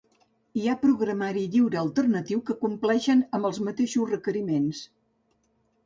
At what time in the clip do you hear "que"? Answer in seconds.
2.49-2.57